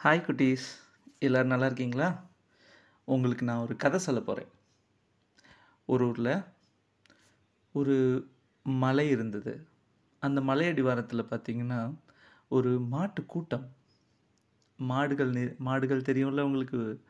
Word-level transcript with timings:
Hi 0.00 0.22
குட்டீஸ். 0.26 0.64
எல்லோரும் 1.18 1.46
நல்லா 1.46 1.66
இருக்கீங்களா? 1.66 2.24
உங்களுக்கு 3.04 3.44
நான் 3.44 3.62
ஒரு 3.62 3.76
கதை 3.76 3.98
சொல்ல 3.98 4.20
போகிறேன் 4.20 4.50
ஒரு 5.86 6.08
ஊரில் 6.08 6.42
ஒரு 7.72 8.28
மலை 8.62 9.08
இருந்தது. 9.08 9.66
அந்த 10.18 10.40
மலை 10.40 10.66
அடிவாரத்தில் 10.66 11.30
பார்த்தீங்கன்னா 11.30 11.94
ஒரு 12.48 12.80
மாட்டு 12.80 13.26
கூட்டம். 13.26 13.66
மாடுகள் 14.78 15.56
மாடுகள் 15.58 16.02
தெரியும்ல 16.02 16.40
உங்களுக்கு? 16.40 17.04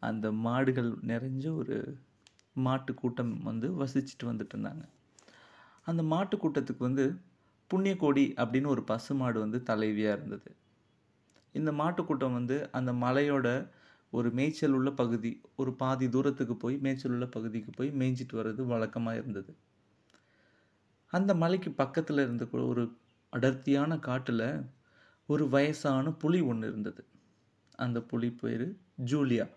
அந்த 0.00 0.32
மாடுகள் 0.32 0.90
நிறைஞ்ச 1.06 1.56
ஒரு 1.56 1.98
மாட்டு 2.52 2.94
கூட்டம் 2.94 3.42
வந்து 3.42 3.68
வசிச்சுட்டு 3.68 4.24
வந்துட்டு 4.24 4.54
இருந்தாங்க. 4.54 4.84
அந்த 5.84 6.02
மாட்டு 6.02 6.36
கூட்டத்துக்கு 6.36 6.78
வந்து 6.78 7.20
புண்ணியக்கோடி 7.72 8.24
அப்படின்னு 8.36 8.66
ஒரு 8.66 8.82
பசுமாடு 8.82 9.40
வந்து 9.40 9.62
தலைவியாக 9.66 10.16
இருந்தது. 10.18 10.54
இந்த 11.52 11.72
மாட்டுக்கூட்டம் 11.72 12.32
வந்து 12.32 12.68
அந்த 12.72 12.92
மலையோட 12.92 13.68
ஒரு 14.10 14.30
மேய்ச்சல் 14.30 14.72
உள்ள 14.72 14.90
பகுதி 14.90 15.40
ஒரு 15.56 15.72
பாதி 15.72 16.08
தூரத்துக்கு 16.08 16.56
போய் 16.56 16.78
மேய்ச்சல் 16.78 17.10
உள்ள 17.10 17.26
பகுதிக்கு 17.26 17.70
போய் 17.70 17.90
மேய்ஞ்சிட்டு 17.90 18.32
வர்றது 18.32 18.66
வழக்கமாக 18.66 19.16
இருந்தது. 19.16 19.54
அந்த 21.06 21.34
மலைக்கு 21.34 21.70
பக்கத்தில் 21.70 22.18
இருந்த 22.18 22.48
ஒரு 22.52 22.92
அடர்த்தியான 23.30 23.98
காட்டில் 23.98 24.66
ஒரு 25.26 25.48
வயசான 25.48 26.10
புலி 26.12 26.40
ஒன்று 26.40 26.68
இருந்தது. 26.68 27.04
அந்த 27.76 28.02
புலி 28.02 28.30
பேர் 28.30 28.76
ஜூலியா. 29.04 29.48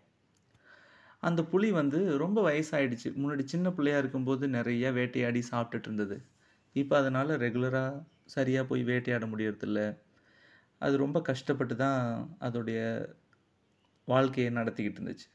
அந்த 1.20 1.44
புலி 1.44 1.72
வந்து 1.72 2.18
ரொம்ப 2.18 2.52
வயசாயிடுச்சு. 2.52 3.04
முன்னாடி 3.04 3.44
சின்ன 3.44 3.72
பிள்ளையா 3.72 3.98
இருக்கும்போது 3.98 4.48
நிறைய 4.48 4.92
வேட்டையாடி 4.92 5.44
சாப்பிட்டுட்டு 5.52 5.80
இருந்தது. 5.80 6.22
இப்போ 6.76 6.98
அதனால் 6.98 7.32
ரெகுலராக 7.38 8.02
சரியாக 8.26 8.66
போய் 8.68 8.84
வேட்டையாட 8.84 9.26
முடியறதில்ல. 9.26 9.80
அது 10.82 10.96
ரொம்ப 10.98 11.22
கஷ்டப்பட்டு 11.22 11.76
தான் 11.76 12.00
அதோடைய 12.40 12.80
வாழ்க்கையை 14.08 14.54
நடத்திக்கிட்டு 14.54 15.00
இருந்துச்சு. 15.00 15.28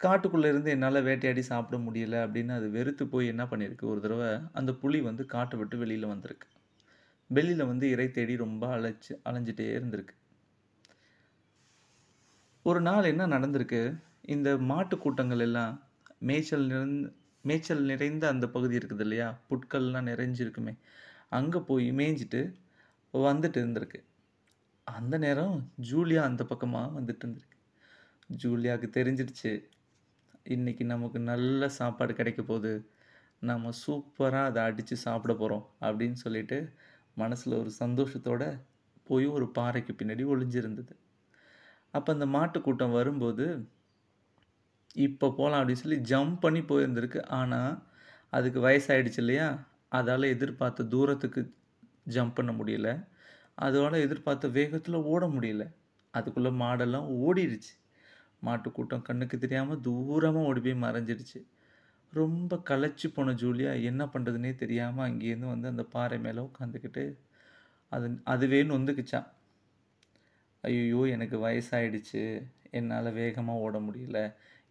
காட்டுக்குள்ளே 0.00 0.48
இருந்து 0.48 0.70
என்னால் 0.70 1.02
வேட்டையாடி 1.02 1.42
சாப்பிட 1.42 1.76
முடியல 1.82 2.16
அப்படின்னு 2.26 2.52
அது 2.54 2.66
வெறுத்து 2.70 3.04
போய் 3.06 3.26
என்ன 3.26 3.44
பண்ணியிருக்கு? 3.44 3.84
ஒரு 3.84 4.00
தடவை 4.00 4.30
அந்த 4.52 4.70
புலி 4.72 5.00
வந்து 5.00 5.26
காட்டை 5.26 5.58
விட்டு 5.58 5.76
வெளியில் 5.78 6.06
வந்திருக்கு. 6.06 6.48
வெளியில் 7.30 7.64
வந்து 7.64 7.86
இறை 7.90 8.08
தேடி 8.10 8.36
ரொம்ப 8.36 8.64
அலைச்சு 8.76 9.12
அலைஞ்சிட்டே 9.28 9.68
இருந்திருக்கு. 9.78 10.14
ஒரு 12.62 12.80
நாள் 12.80 13.04
என்ன 13.04 13.24
நடந்திருக்கு? 13.26 13.80
இந்த 14.34 14.50
மாட்டு 14.70 14.98
கூட்டங்கள் 14.98 15.38
எல்லாம் 15.38 15.72
மேய்ச்சல் 16.18 16.68
மேய்ச்சல் 17.46 17.82
நிறைந்த 17.82 18.24
அந்த 18.28 18.46
பகுதி 18.48 18.76
இருக்குது 18.76 19.00
இல்லையா? 19.00 19.28
புட்கள்லாம் 19.50 20.08
நிறைஞ்சிருக்குமே. 20.10 20.74
அங்கே 21.28 21.58
போய் 21.58 21.86
மேய்ஞ்சிட்டு 21.92 22.40
வந்துட்டு 23.14 23.58
இருந்திருக்கு. 23.62 24.00
அந்த 24.86 25.18
நேரம் 25.18 25.56
ஜூலியா 25.90 26.20
அந்த 26.20 26.44
பக்கமாக 26.44 27.00
வந்துட்டு 27.00 27.24
இருந்திருக்கு. 27.24 27.56
ஜூலியாவுக்கு 28.42 28.88
தெரிஞ்சிடுச்சு. 28.98 29.52
இன்னைக்கு 30.44 30.84
நமக்கு 30.84 31.18
நல்ல 31.20 31.68
சாப்பாடு 31.68 32.12
கிடைக்க 32.14 32.42
போகுது. 32.42 32.72
நம்ம 33.40 33.70
சூப்பராக 33.86 34.44
அதை 34.44 34.62
அடித்து 34.62 34.96
சாப்பிட 34.96 35.32
போகிறோம் 35.34 35.64
அப்படின்னு 35.80 36.18
சொல்லிட்டு 36.24 36.58
மனசில் 37.14 37.54
ஒரு 37.54 37.70
சந்தோஷத்தோடு 37.80 38.48
போய் 39.04 39.26
ஒரு 39.26 39.46
பாறைக்கு 39.48 39.92
பின்னாடி 39.92 40.24
ஒளிஞ்சிருந்தது. 40.32 40.94
அப்போ 41.94 42.12
அந்த 42.12 42.26
மாட்டு 42.26 42.58
கூட்டம் 42.60 42.92
வரும்போது 42.92 43.44
இப்போ 45.04 45.26
போகலாம் 45.38 45.60
அப்படின்னு 45.60 45.82
சொல்லி 45.84 45.98
ஜம்ப் 46.12 46.36
பண்ணி 46.40 46.60
போயிருந்திருக்கு. 46.60 47.20
ஆனால் 47.38 47.72
அதுக்கு 48.30 48.60
வயசாயிடுச்சு 48.60 49.20
இல்லையா? 49.24 49.48
அதால் 49.88 50.32
எதிர்பார்த்த 50.34 50.88
தூரத்துக்கு 50.94 51.40
ஜம்ப் 52.14 52.34
பண்ண 52.34 52.52
முடியல. 52.52 52.88
அதோட 53.58 53.94
எதிர்பார்த்த 54.06 54.46
வேகத்தில் 54.58 55.06
ஓட 55.12 55.24
முடியல. 55.26 55.64
அதுக்குள்ளே 56.14 56.50
மாடெல்லாம் 56.62 57.08
ஓடிடுச்சு. 57.26 57.74
மாட்டு 58.40 58.68
கூட்டம் 58.72 59.06
கண்ணுக்கு 59.08 59.36
தெரியாமல் 59.38 59.80
தூரமாக 59.80 60.48
ஓடி 60.48 60.60
போய் 60.60 60.82
மறைஞ்சிடுச்சு. 60.86 61.40
ரொம்ப 62.12 62.56
களைச்சி 62.70 63.06
போன 63.14 63.32
ஜூலியா 63.42 63.70
என்ன 63.82 64.02
பண்ணுறதுனே 64.04 64.50
தெரியாமல் 64.54 65.06
அங்கேருந்து 65.08 65.48
வந்து 65.54 65.68
அந்த 65.68 65.84
பாறை 65.94 66.18
மேலே 66.18 66.40
உட்காந்துக்கிட்டு 66.48 67.04
அது 67.92 68.06
அதுவே 68.24 68.60
நொந்துக்குச்சான் 68.62 69.28
ஐயோ 70.64 71.00
எனக்கு 71.14 71.36
வயசாயிடுச்சு. 71.46 72.22
என்னால் 72.70 73.10
வேகமாக 73.12 73.64
ஓட 73.66 73.76
முடியல. 73.78 74.20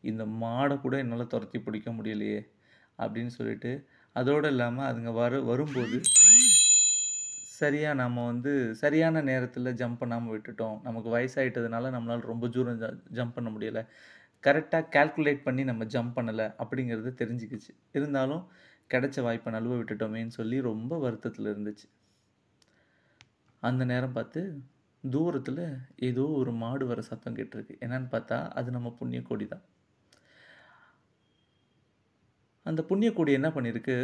இந்த 0.02 0.26
மாடை 0.26 0.82
கூட 0.82 0.98
என்னால் 0.98 1.28
துரத்தி 1.28 1.60
பிடிக்க 1.60 1.92
முடியலையே 1.92 2.42
அப்படின்னு 2.98 3.28
சொல்லிட்டு 3.28 3.88
அதோடு 4.12 4.48
இல்லாமல் 4.48 4.88
அதுங்க 4.90 5.12
வர 5.14 5.40
வரும்போது 5.42 5.98
சரியாக 7.60 7.94
நம்ம 7.94 8.26
வந்து 8.26 8.76
சரியான 8.76 9.22
நேரத்தில் 9.22 9.76
ஜம்ப் 9.76 9.98
பண்ணாமல் 9.98 10.34
விட்டுட்டோம். 10.34 10.82
நமக்கு 10.82 11.10
வயசாயிட்டதுனால 11.18 11.90
நம்மளால் 11.90 12.20
ரொம்ப 12.20 12.48
தூரம் 12.48 12.82
ஜம்ப் 13.14 13.34
பண்ண 13.34 13.50
முடியலை. 13.50 13.86
கரெக்டாக 14.44 14.90
கால்குலேட் 14.96 15.44
பண்ணி 15.44 15.64
நம்ம 15.64 15.86
ஜம்ப் 15.86 16.16
பண்ணலை 16.16 16.54
அப்படிங்கிறது 16.64 17.12
தெரிஞ்சுக்கிச்சு. 17.22 17.72
இருந்தாலும் 17.92 18.44
கிடைச்ச 18.94 19.22
வாய்ப்பை 19.22 19.54
நழுவ 19.54 19.76
விட்டுட்டோமேன்னு 19.78 20.28
சொல்லி 20.28 20.62
ரொம்ப 20.62 20.98
வருத்தத்தில் 20.98 21.46
இருந்துச்சு. 21.46 21.88
அந்த 23.60 23.86
நேரம் 23.86 24.12
பார்த்து 24.12 24.62
தூரத்தில் 25.04 25.78
ஏதோ 25.96 26.22
ஒரு 26.22 26.52
மாடு 26.52 26.86
வர 26.86 27.02
சத்தம் 27.02 27.36
கேட்டிருக்கு. 27.36 27.76
என்னன்னு 27.80 28.10
பார்த்தா 28.12 28.50
அது 28.50 28.72
நம்ம 28.72 28.92
புண்ணிய 28.92 29.22
கொடி 29.22 29.48
தான். 29.48 29.64
அந்த 32.66 32.82
புண்ணியக்கூடி 32.90 33.32
என்ன 33.40 33.50
பண்ணியிருக்கு 33.56 33.98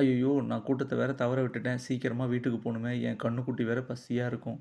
ஐயோ 0.00 0.30
நான் 0.50 0.64
கூட்டத்தை 0.66 0.94
வேற 1.00 1.10
தவற 1.20 1.38
விட்டுட்டேன். 1.42 1.82
சீக்கிரமாக 1.86 2.30
வீட்டுக்கு 2.32 2.58
போகணுமே. 2.64 2.92
என் 3.08 3.20
கண்ணுக்குட்டி 3.24 3.64
வேற 3.68 3.80
பசியாக 3.90 4.30
இருக்கும். 4.32 4.58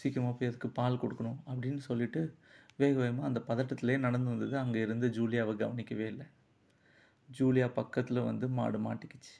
சீக்கிரமாக 0.00 0.34
போய் 0.38 0.50
அதுக்கு 0.50 0.68
பால் 0.78 1.00
கொடுக்கணும் 1.02 1.38
அப்படின்னு 1.50 1.80
சொல்லிட்டு 1.88 2.20
வேக 2.80 2.94
வேகமாக 3.02 3.28
அந்த 3.30 3.40
பதட்டத்திலே 3.48 3.96
நடந்து 4.06 4.28
வந்தது. 4.32 4.54
அங்கே 4.64 4.80
இருந்து 4.86 5.08
ஜூலியாவை 5.16 5.54
கவனிக்கவே 5.62 6.06
இல்லை. 6.12 6.26
ஜூலியா 7.28 7.66
பக்கத்தில் 7.80 8.26
வந்து 8.28 8.48
மாடு 8.58 8.80
மாட்டிக்கிச்சு. 8.86 9.34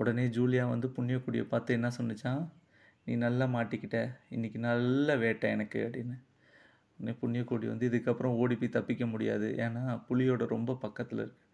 உடனே 0.00 0.24
ஜூலியா 0.36 0.64
வந்து 0.74 0.88
புண்ணியக்குடியை 0.96 1.44
பார்த்து 1.52 1.76
என்ன 1.78 1.88
சொன்னிச்சான் 1.98 2.42
நீ 3.06 3.14
நல்லா 3.26 3.46
மாட்டிக்கிட்ட. 3.56 3.98
இன்றைக்கி 4.36 4.58
நல்ல 4.68 5.16
வேட்டை 5.24 5.50
எனக்கு 5.56 5.80
அப்படின்னு. 5.86 6.16
புண்ணியக்கோடி 7.04 7.66
வந்து 7.66 7.88
இதுக்கப்புறம் 7.88 8.36
ஓடி 8.36 8.56
போய் 8.56 8.68
தப்பிக்க 8.68 9.06
முடியாது. 9.06 9.54
ஏன்னா 9.58 10.04
புலியோட 10.08 10.46
ரொம்ப 10.46 10.74
பக்கத்தில் 10.74 11.18
இருக்குது 11.18 11.46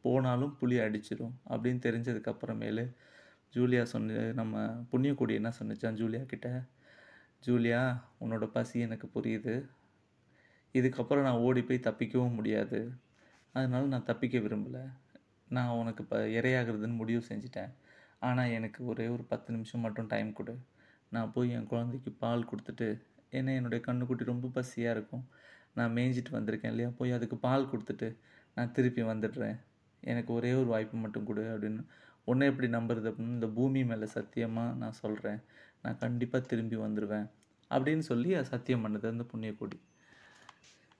போனாலும் 0.00 0.56
புலி 0.56 0.78
அடிச்சிடும் 0.78 1.34
அப்படின்னு 1.48 1.80
தெரிஞ்சதுக்கப்புறமேலு 1.86 2.94
ஜூலியா 3.54 3.82
சொன்ன 3.82 4.32
நம்ம 4.32 4.84
புண்ணியக்கோடி 4.92 5.32
என்ன 5.34 5.52
சொன்னுச்சான் 5.58 5.98
ஜூலியா 6.00 6.26
கிட்ட? 6.26 6.62
ஜூலியா 7.46 8.02
உன்னோட 8.20 8.46
பசி 8.46 8.80
எனக்கு 8.80 9.10
புரியுது. 9.14 9.68
இதுக்கப்புறம் 10.74 11.22
நான் 11.22 11.36
ஓடி 11.36 11.62
போய் 11.62 11.78
தப்பிக்கவும் 11.78 12.34
முடியாது. 12.34 12.92
அதனால் 13.52 13.86
நான் 13.86 14.04
தப்பிக்க 14.04 14.38
விரும்பலை. 14.38 14.92
நான் 15.48 15.68
உனக்கு 15.68 16.02
இப்போ 16.02 16.26
இரையாகிறதுன்னு 16.26 16.96
முடிவு 16.96 17.24
செஞ்சிட்டேன். 17.28 17.72
ஆனால் 18.18 18.50
எனக்கு 18.50 18.84
ஒரே 18.84 19.08
ஒரு 19.08 19.24
பத்து 19.24 19.52
நிமிஷம் 19.52 19.80
மட்டும் 19.80 20.06
டைம் 20.06 20.32
கொடு. 20.32 20.58
நான் 21.08 21.32
போய் 21.32 21.50
என் 21.50 21.66
குழந்தைக்கு 21.66 22.10
பால் 22.10 22.48
கொடுத்துட்டு 22.50 23.02
ஏன்னா 23.32 23.52
என்னுடைய 23.54 23.80
கண்ணுக்குட்டி 23.86 24.24
ரொம்ப 24.24 24.50
பசியாக 24.54 24.94
இருக்கும். 24.96 25.24
நான் 25.74 25.94
மேய்ஞ்சிட்டு 25.94 26.32
வந்திருக்கேன் 26.32 26.72
இல்லையா? 26.74 26.90
போய் 26.98 27.12
அதுக்கு 27.12 27.36
பால் 27.36 27.70
கொடுத்துட்டு 27.72 28.16
நான் 28.54 28.72
திருப்பி 28.72 29.02
வந்துடுறேன். 29.02 29.56
எனக்கு 30.02 30.32
ஒரே 30.32 30.52
ஒரு 30.52 30.66
வாய்ப்பு 30.66 30.96
மட்டும் 30.96 31.24
கொடு 31.24 31.42
அப்படின்னு 31.42 31.82
ஒன்றை 32.24 32.48
எப்படி 32.48 32.68
நம்புறது 32.68 33.06
அப்படின்னு 33.10 33.36
இந்த 33.38 33.46
பூமி 33.46 33.84
மேலே 33.84 34.06
சத்தியமாக 34.06 34.74
நான் 34.74 34.92
சொல்கிறேன் 34.92 35.40
நான் 35.82 35.98
கண்டிப்பாக 35.98 36.46
திரும்பி 36.46 36.76
வந்துடுவேன் 36.76 37.26
அப்படின்னு 37.70 37.98
சொல்லி 37.98 38.44
சத்தியம் 38.44 38.84
பண்ணது 38.84 39.06
அந்த 39.12 39.24
புண்ணியக்கோடி 39.32 39.78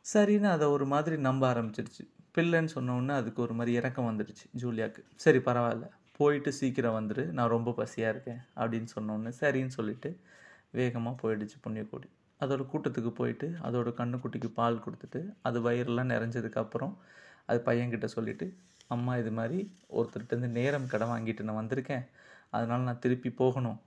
சரின்னு 0.04 0.48
அதை 0.50 0.66
ஒரு 0.69 0.86
மாதிரி 0.86 1.16
நம்ப 1.19 1.42
ஆரம்பிச்சிருச்சு. 1.53 2.04
பிள்ளைன்னு 2.34 2.70
சொன்னோடனே 2.75 3.10
அதுக்கு 3.10 3.42
ஒரு 3.42 3.54
மாதிரி 3.54 3.76
இறக்கம் 3.76 4.09
வந்துடுச்சு 4.10 4.47
ஜூலியாக்கு. 4.62 5.03
சரி 5.16 5.38
பரவாயில்ல. 5.38 5.86
போயிட்டு 6.12 6.53
சீக்கிரம் 6.53 6.97
வந்துடு 6.98 7.25
நான் 7.26 7.48
ரொம்ப 7.48 7.70
பசியாக 7.70 8.12
இருக்கேன் 8.15 8.41
அப்படின்னு 8.56 8.88
சொன்னோடனே 8.97 9.32
சரின்னு 9.41 9.66
சொல்லிட்டு 9.66 10.21
வேகமாக 10.71 11.16
போயிடுச்சு 11.22 11.56
புண்ணியக்கோடி 11.65 12.09
அதோட 12.41 12.62
கூட்டத்துக்கு 12.72 13.10
போயிட்டு 13.21 13.47
அதோட 13.66 13.91
கண்ணுக்குட்டிக்கு 14.00 14.48
பால் 14.59 14.83
கொடுத்துட்டு 14.84 15.21
அது 15.48 15.59
வயிறெல்லாம் 15.66 16.12
நிறைஞ்சதுக்கப்புறம் 16.15 16.94
அது 17.48 17.59
பையன்கிட்ட 17.68 18.06
சொல்லிவிட்டு 18.16 18.47
அம்மா 18.94 19.12
இது 19.16 19.30
மாதிரி 19.30 19.59
ஒருத்தர்கிட்டருந்து 19.98 20.50
நேரம் 20.59 20.91
கடன் 20.92 21.12
வாங்கிட்டு 21.12 21.47
நான் 21.47 21.60
வந்திருக்கேன். 21.62 22.04
அதனால் 22.50 22.86
நான் 22.88 23.03
திருப்பி 23.04 23.30
போகணும். 23.41 23.78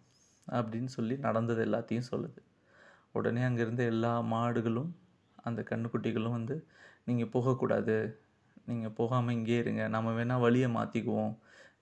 அப்படின்னு 0.47 0.89
சொல்லி 0.97 1.15
நடந்தது 1.27 1.61
எல்லாத்தையும் 1.67 2.09
சொல்லுது. 2.11 2.39
உடனே 3.17 3.41
அங்கேருந்து 3.49 3.83
எல்லா 3.93 4.13
மாடுகளும் 4.33 4.89
அந்த 5.47 5.61
கண்ணுக்குட்டிகளும் 5.69 6.35
வந்து 6.37 6.55
நீங்கள் 7.07 7.31
போகக்கூடாது. 7.35 7.97
நீங்கள் 8.65 8.95
போகாமல் 8.99 9.35
இங்கே 9.37 9.57
இருங்க. 9.63 9.83
நம்ம 9.95 10.09
வேணால் 10.17 10.43
வழியை 10.45 10.69
மாற்றிக்குவோம் 10.77 11.33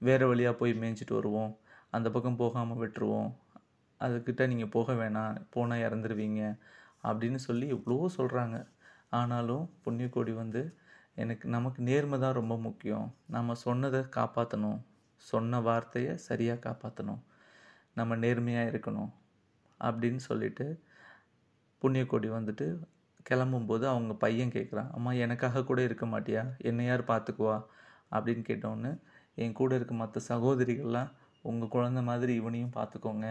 வேறு 0.08 0.26
வழியாக 0.32 0.56
போய் 0.60 0.74
மேய்ஞ்சிட்டு 0.82 1.14
வருவோம். 1.20 1.52
அந்த 1.96 2.08
பக்கம் 2.16 2.40
போகாமல் 2.44 2.82
விட்டுருவோம். 2.84 3.30
அதுக்கிட்ட 4.02 4.48
நீங்கள் 4.48 4.70
போக 4.70 4.94
வேணாம் 4.94 5.38
போனால் 5.50 5.84
இறந்துருவீங்க 5.88 6.42
அப்படின்னு 7.04 7.40
சொல்லி 7.48 7.68
எவ்வளோ 7.68 8.10
சொல்கிறாங்க 8.18 8.58
ஆனாலும் 9.10 9.66
புண்ணியக்கோடி 9.86 10.34
வந்து 10.34 10.62
எனக்கு 11.16 11.46
நமக்கு 11.50 11.80
நேர்மை 11.82 12.18
தான் 12.20 12.38
ரொம்ப 12.40 12.58
முக்கியம். 12.58 13.08
நம்ம 13.28 13.56
சொன்னதை 13.66 14.02
காப்பாற்றணும் 14.18 14.80
சொன்ன 15.26 15.60
வார்த்தையை 15.60 16.14
சரியாக 16.18 16.64
காப்பாற்றணும் 16.68 17.22
நம்ம 17.94 18.16
நேர்மையாக 18.16 18.70
இருக்கணும் 18.72 19.12
அப்படின்னு 19.80 20.22
சொல்லிட்டு 20.30 20.66
புண்ணியக்கோடி 21.82 22.30
வந்துட்டு 22.30 22.68
கிளம்பும்போது 23.30 23.86
அவங்க 23.86 24.14
பையன் 24.14 24.52
கேட்குறான் 24.52 24.92
அம்மா 24.92 25.12
எனக்காக 25.24 25.64
கூட 25.64 25.80
இருக்க 25.84 26.06
மாட்டியா? 26.06 26.44
என்னை 26.58 26.86
யார் 26.86 27.04
பார்த்துக்குவா 27.04 27.58
அப்படின்னு 28.12 28.44
கேட்டோன்னு 28.48 28.92
என் 29.36 29.54
கூட 29.54 29.76
இருக்க 29.76 29.94
மற்ற 29.94 30.22
சகோதரிகள்லாம் 30.30 31.10
உங்கள் 31.46 31.74
குழந்த 31.76 32.02
மாதிரி 32.04 32.34
இவனையும் 32.34 32.76
பார்த்துக்கோங்க 32.76 33.28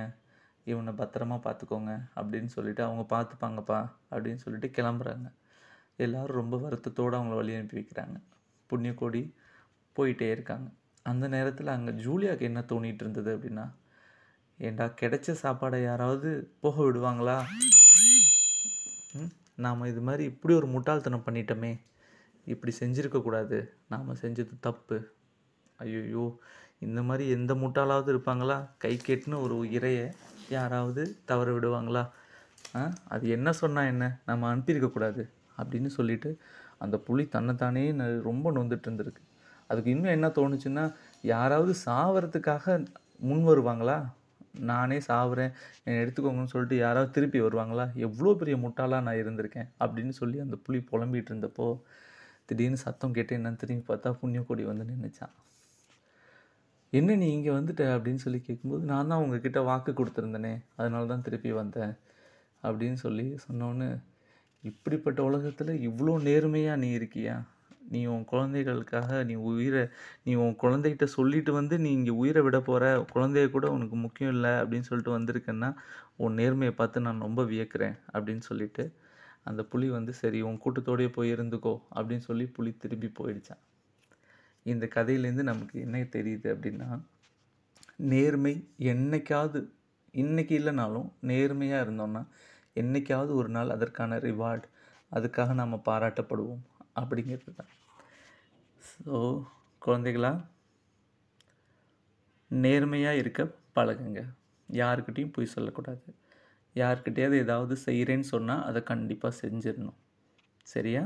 இவனை 0.70 0.92
பத்திரமா 1.00 1.36
பார்த்துக்கோங்க 1.46 1.92
அப்படின்னு 2.18 2.50
சொல்லிட்டு 2.54 2.82
அவங்க 2.82 3.02
பார்த்துப்பாங்கப்பா 3.14 3.80
அப்படின்னு 4.10 4.42
சொல்லிட்டு 4.44 4.68
கிளம்புறாங்க. 4.78 5.28
எல்லாரும் 6.04 6.40
ரொம்ப 6.40 6.56
வருத்தத்தோடு 6.56 7.14
அவங்கள 7.18 7.36
வழி 7.40 7.54
அனுப்பி 7.54 7.76
வைக்கிறாங்க. 7.80 8.16
புண்ணியக்கோடி 8.70 9.22
போயிட்டே 9.96 10.28
இருக்காங்க. 10.30 10.68
அந்த 11.02 11.24
நேரத்தில் 11.28 11.74
அங்கே 11.74 11.92
ஜூலியாவுக்கு 12.04 12.48
என்ன 12.50 12.60
தோணிட்டு 12.72 13.02
இருந்தது 13.04 13.30
அப்படின்னா 13.36 13.66
ஏண்டா 14.58 14.84
கிடைச்ச 15.00 15.34
சாப்பாடை 15.42 15.78
யாராவது 15.82 16.28
போக 16.60 16.76
விடுவாங்களா? 16.82 17.36
ம் 19.18 19.32
நாம் 19.64 19.88
இது 19.92 20.00
மாதிரி 20.00 20.24
இப்படி 20.24 20.54
ஒரு 20.54 20.66
முட்டாள்தனம் 20.66 21.26
பண்ணிட்டோமே. 21.26 21.72
இப்படி 22.52 22.72
செஞ்சுருக்கக்கூடாது 22.80 23.58
நாம் 23.88 24.20
செஞ்சது 24.22 24.54
தப்பு. 24.60 24.98
ஐயோ 25.76 26.24
இந்த 26.78 27.00
மாதிரி 27.02 27.24
எந்த 27.30 27.52
முட்டாளாவது 27.54 28.10
இருப்பாங்களா? 28.14 28.56
கை 28.78 28.94
கெட்டுன்னு 29.06 29.42
ஒரு 29.42 29.56
இறையை 29.70 30.06
யாராவது 30.50 31.16
தவற 31.24 31.52
விடுவாங்களா? 31.52 32.08
ஆ? 32.74 32.92
அது 33.08 33.28
என்ன 33.28 33.52
சொன்னால் 33.52 33.86
என்ன? 33.86 34.18
நம்ம 34.26 34.56
அனுப்பியிருக்கக்கூடாது 34.56 35.30
அப்படின்னு 35.58 35.86
சொல்லிட்டு 35.86 36.38
அந்த 36.78 36.98
புலி 36.98 37.26
தன்னைத்தானே 37.26 37.90
ரொம்ப 38.22 38.52
நொந்துட்டு 38.52 38.88
இருந்திருக்கு. 38.88 39.22
அதுக்கு 39.66 39.90
இன்னும் 39.90 40.10
என்ன 40.10 40.26
தோணுச்சுன்னா 40.26 40.94
யாராவது 41.22 41.74
சாவறதுக்காக 41.86 42.86
முன் 43.18 43.46
வருவாங்களா? 43.46 44.04
நானே 44.58 44.98
சாவுறேன் 44.98 45.52
என்னை 45.84 46.02
எடுத்துக்கோங்கன்னு 46.04 46.44
சொல்லிட்டு 46.44 46.76
யாராவது 46.76 47.10
திருப்பி 47.10 47.40
வருவாங்களா? 47.40 47.92
எவ்வளோ 47.94 48.34
பெரிய 48.34 48.56
முட்டாளாக 48.56 49.02
நான் 49.02 49.14
இருந்திருக்கேன் 49.14 49.68
அப்படின்னு 49.80 50.08
சொல்லி 50.08 50.40
அந்த 50.40 50.56
புலி 50.56 50.78
புலம்பிட்டு 50.90 51.32
இருந்தப்போ 51.32 51.80
திடீர்னு 52.44 52.76
சத்தம் 52.76 53.12
கேட்டு 53.12 53.36
என்னன்னு 53.36 53.56
திரும்பி 53.56 53.94
பார்த்தா 53.94 54.16
புண்ணியக்கொடி 54.22 54.62
வந்து 54.62 54.84
நின்றுச்சான் 54.84 55.34
என்ன 56.92 57.14
நீ 57.16 57.26
இங்கே 57.32 57.50
வந்துட்ட? 57.50 57.84
அப்படின்னு 57.94 58.22
சொல்லி 58.24 58.40
கேட்கும்போது 58.40 58.82
நான் 58.84 59.10
தான் 59.10 59.22
உங்ககிட்ட 59.24 59.60
வாக்கு 59.60 59.92
கொடுத்துருந்தேனே 59.92 60.52
அதனால 60.76 61.06
தான் 61.06 61.24
திருப்பி 61.26 61.50
வந்தேன். 61.52 61.92
அப்படின்னு 62.62 62.98
சொல்லி 63.04 63.26
சொன்னோன்னு 63.46 63.88
இப்படிப்பட்ட 64.64 65.20
உலகத்தில் 65.22 65.72
இவ்வளோ 65.88 66.14
நேர்மையாக 66.22 66.80
நீ 66.80 66.88
இருக்கியா? 66.98 67.34
நீ 67.90 68.00
உன் 68.06 68.24
குழந்தைகளுக்காக 68.24 69.18
நீ 69.24 69.34
உயிரை 69.48 69.82
நீ 70.24 70.32
உன் 70.34 70.56
குழந்தைகிட்ட 70.56 71.06
சொல்லிட்டு 71.16 71.52
வந்து 71.52 71.74
நீ 71.78 71.90
இங்கே 71.92 72.14
உயிரை 72.22 72.40
விட 72.42 72.58
போகிற 72.60 72.84
குழந்தைய 73.12 73.48
கூட 73.50 73.66
உனக்கு 73.70 73.96
முக்கியம் 73.96 74.32
இல்லை 74.32 74.52
அப்படின்னு 74.62 74.88
சொல்லிட்டு 74.88 75.16
வந்திருக்கேன்னா 75.18 75.70
உன் 76.16 76.38
நேர்மையை 76.40 76.74
பார்த்து 76.74 77.06
நான் 77.06 77.20
ரொம்ப 77.20 77.42
வியக்கிறேன் 77.44 77.96
அப்படின்னு 78.14 78.44
சொல்லிட்டு 78.50 78.84
அந்த 79.44 79.62
புலி 79.62 79.88
வந்து 79.90 80.12
சரி 80.12 80.40
உன் 80.40 80.62
கூட்டத்தோடையே 80.64 81.10
போய் 81.12 81.34
இருந்துக்கோ 81.36 81.74
அப்படின்னு 81.94 82.26
சொல்லி 82.26 82.46
புலி 82.52 82.72
திரும்பி 82.76 83.10
போயிடுச்சான் 83.18 83.62
இந்த 84.66 84.84
கதையிலேருந்து 84.94 85.42
நமக்கு 85.42 85.76
என்ன 85.80 85.98
தெரியுது 86.16 86.48
அப்படின்னா 86.54 86.88
நேர்மை 88.12 88.52
என்னைக்காவது 88.92 89.60
இன்றைக்கி 90.14 90.54
இல்லைனாலும் 90.60 91.08
நேர்மையாக 91.20 91.84
இருந்தோம்னா 91.84 92.22
என்னைக்காவது 92.76 93.32
ஒரு 93.34 93.48
நாள் 93.48 93.70
அதற்கான 93.70 94.18
ரிவார்ட் 94.18 94.66
அதுக்காக 95.12 95.54
நாம் 95.54 95.84
பாராட்டப்படுவோம் 95.88 96.62
அப்படிங்கிறது 97.00 97.52
தான் 97.54 97.72
ஸோ 98.82 99.16
குழந்தைகளா 99.82 100.32
நேர்மையாக 102.50 103.20
இருக்க 103.22 103.42
பழகுங்க. 103.76 104.20
யாருக்கிட்டேயும் 104.68 105.32
போய் 105.32 105.54
சொல்லக்கூடாது. 105.54 106.06
யார்கிட்டயாவது 106.76 107.36
ஏதாவது 107.44 107.74
செய்கிறேன்னு 107.86 108.26
சொன்னால் 108.32 108.64
அதை 108.64 108.80
கண்டிப்பாக 108.82 109.38
செஞ்சிடணும் 109.42 109.98
சரியா? 110.66 111.02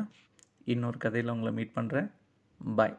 இன்னொரு 0.64 0.98
கதையில் 0.98 1.32
உங்களை 1.34 1.52
மீட் 1.52 1.76
பண்ணுறேன் 1.78 2.08
பாய் 2.60 2.96